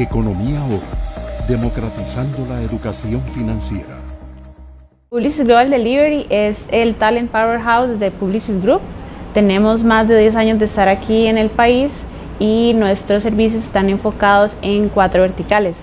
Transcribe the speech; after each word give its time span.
Economía 0.00 0.62
Hoy, 0.70 0.78
democratizando 1.48 2.46
la 2.48 2.62
educación 2.62 3.20
financiera. 3.34 3.98
Publicis 5.08 5.44
Global 5.44 5.70
Delivery 5.70 6.24
es 6.30 6.68
el 6.70 6.94
talent 6.94 7.32
powerhouse 7.32 7.98
de 7.98 8.12
Publicis 8.12 8.62
Group. 8.62 8.80
Tenemos 9.34 9.82
más 9.82 10.06
de 10.06 10.16
10 10.16 10.36
años 10.36 10.58
de 10.60 10.66
estar 10.66 10.88
aquí 10.88 11.26
en 11.26 11.36
el 11.36 11.50
país 11.50 11.90
y 12.38 12.74
nuestros 12.76 13.24
servicios 13.24 13.64
están 13.64 13.88
enfocados 13.88 14.52
en 14.62 14.88
cuatro 14.88 15.22
verticales. 15.22 15.76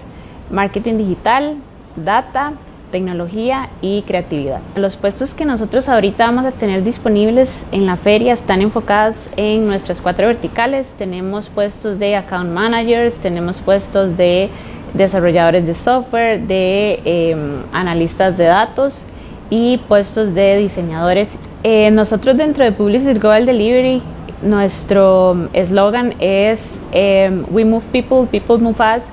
Marketing 0.50 0.94
digital, 0.94 1.58
data, 1.98 2.54
tecnología 2.92 3.70
y 3.82 4.02
creatividad. 4.04 4.60
Los 4.76 4.96
puestos 4.96 5.34
que 5.34 5.46
nosotros 5.46 5.90
ahorita 5.90 6.26
vamos 6.26 6.46
a 6.46 6.52
tener 6.52 6.84
disponibles 6.84 7.66
en 7.72 7.86
la 7.86 7.98
feria 7.98 8.34
están 8.34 8.62
enfocados 8.62 9.30
en 9.38 9.68
nuestras 9.68 10.02
cuatro 10.02 10.28
verticales. 10.28 10.88
Tenemos 10.98 11.50
puestos 11.50 12.00
de 12.00 12.16
account 12.16 12.52
managers, 12.52 13.16
tenemos 13.16 13.60
puestos 13.60 14.18
de 14.18 14.50
desarrolladores 14.94 15.66
de 15.68 15.74
software, 15.74 16.42
de 16.42 17.02
em, 17.06 17.64
analistas 17.74 18.38
de 18.38 18.46
datos 18.46 19.02
y 19.50 19.78
puestos 19.78 20.34
de 20.34 20.58
diseñadores. 20.58 21.38
Eh, 21.64 21.92
nosotros 21.92 22.38
dentro 22.38 22.64
de 22.64 22.72
Publicity 22.72 23.20
Global 23.20 23.46
Delivery, 23.46 24.02
nuestro 24.42 25.50
eslogan 25.54 26.14
es 26.20 26.80
em, 26.92 27.44
We 27.52 27.66
Move 27.66 27.86
People, 27.92 28.28
People 28.32 28.58
Move 28.58 28.78
Us 28.80 29.04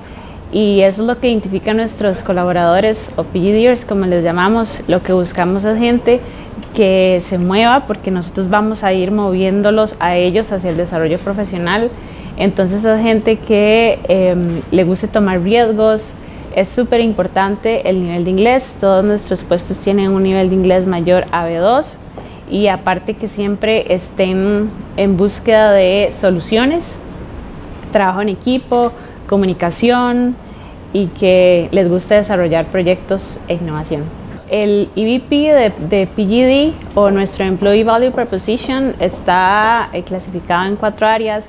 y 0.53 0.81
eso 0.81 1.01
es 1.01 1.07
lo 1.07 1.19
que 1.19 1.29
identifica 1.29 1.71
a 1.71 1.73
nuestros 1.73 2.19
colaboradores 2.19 3.09
o 3.15 3.23
PGDers, 3.23 3.85
como 3.85 4.05
les 4.05 4.23
llamamos. 4.23 4.77
Lo 4.87 5.01
que 5.01 5.11
buscamos 5.11 5.63
es 5.63 5.79
gente 5.79 6.21
que 6.75 7.23
se 7.27 7.39
mueva 7.39 7.87
porque 7.87 8.11
nosotros 8.11 8.51
vamos 8.51 8.83
a 8.83 8.93
ir 8.93 9.11
moviéndolos 9.11 9.95
a 9.99 10.15
ellos 10.15 10.51
hacia 10.51 10.69
el 10.69 10.77
desarrollo 10.77 11.17
profesional. 11.17 11.89
Entonces 12.37 12.85
es 12.85 13.01
gente 13.01 13.37
que 13.37 13.97
em, 14.07 14.61
le 14.69 14.83
guste 14.83 15.07
tomar 15.07 15.41
riesgos. 15.41 16.11
Es 16.55 16.69
súper 16.69 16.99
importante 16.99 17.89
el 17.89 18.03
nivel 18.03 18.23
de 18.23 18.29
inglés. 18.29 18.77
Todos 18.79 19.03
nuestros 19.03 19.41
puestos 19.41 19.79
tienen 19.79 20.11
un 20.11 20.21
nivel 20.21 20.49
de 20.49 20.55
inglés 20.55 20.85
mayor 20.85 21.25
a 21.31 21.47
B2 21.47 21.85
y 22.51 22.67
aparte 22.67 23.15
que 23.15 23.27
siempre 23.27 23.91
estén 23.91 24.69
en 24.97 25.17
búsqueda 25.17 25.71
de 25.71 26.13
soluciones, 26.15 26.93
trabajo 27.91 28.21
en 28.21 28.29
equipo, 28.29 28.91
comunicación, 29.27 30.35
y 30.93 31.07
que 31.07 31.67
les 31.71 31.89
gusta 31.89 32.15
desarrollar 32.15 32.67
proyectos 32.67 33.39
e 33.47 33.55
innovación. 33.55 34.03
El 34.49 34.89
EVP 34.95 35.29
de, 35.29 35.73
de 35.89 36.07
PGD 36.07 36.95
o 36.95 37.09
nuestro 37.09 37.43
Employee 37.43 37.83
Value 37.83 38.11
Proposition 38.11 38.93
está 38.99 39.89
eh, 39.91 40.03
clasificado 40.03 40.67
en 40.67 40.75
cuatro 40.75 41.07
áreas, 41.07 41.45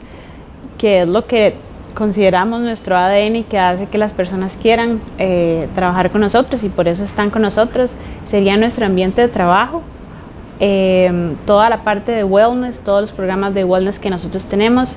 que 0.78 1.02
es 1.02 1.08
lo 1.08 1.26
que 1.26 1.54
consideramos 1.94 2.60
nuestro 2.60 2.96
ADN 2.96 3.36
y 3.36 3.42
que 3.44 3.58
hace 3.58 3.86
que 3.86 3.98
las 3.98 4.12
personas 4.12 4.58
quieran 4.60 5.00
eh, 5.18 5.68
trabajar 5.74 6.10
con 6.10 6.22
nosotros 6.22 6.64
y 6.64 6.68
por 6.70 6.88
eso 6.88 7.04
están 7.04 7.28
con 7.28 7.42
nosotros. 7.42 7.92
Sería 8.26 8.56
nuestro 8.56 8.86
ambiente 8.86 9.20
de 9.20 9.28
trabajo, 9.28 9.82
eh, 10.58 11.34
toda 11.46 11.68
la 11.68 11.82
parte 11.82 12.12
de 12.12 12.24
wellness, 12.24 12.80
todos 12.80 13.02
los 13.02 13.12
programas 13.12 13.52
de 13.52 13.64
wellness 13.64 13.98
que 13.98 14.08
nosotros 14.08 14.46
tenemos, 14.46 14.90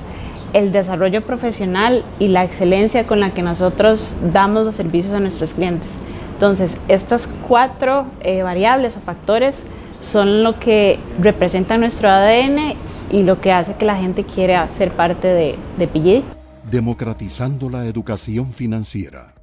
el 0.52 0.72
desarrollo 0.72 1.22
profesional 1.22 2.04
y 2.18 2.28
la 2.28 2.44
excelencia 2.44 3.06
con 3.06 3.20
la 3.20 3.30
que 3.30 3.42
nosotros 3.42 4.16
damos 4.32 4.64
los 4.64 4.74
servicios 4.74 5.14
a 5.14 5.20
nuestros 5.20 5.54
clientes. 5.54 5.90
Entonces, 6.34 6.76
estas 6.88 7.28
cuatro 7.46 8.06
eh, 8.20 8.42
variables 8.42 8.96
o 8.96 9.00
factores 9.00 9.62
son 10.02 10.44
lo 10.44 10.58
que 10.58 10.98
representa 11.20 11.76
nuestro 11.78 12.08
ADN 12.08 12.74
y 13.10 13.22
lo 13.22 13.40
que 13.40 13.52
hace 13.52 13.74
que 13.74 13.84
la 13.84 13.96
gente 13.96 14.24
quiera 14.24 14.68
ser 14.68 14.92
parte 14.92 15.28
de, 15.28 15.56
de 15.78 16.22
Democratizando 16.70 17.68
la 17.68 17.86
educación 17.86 18.52
financiera. 18.52 19.37